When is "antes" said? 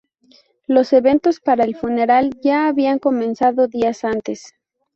4.03-4.55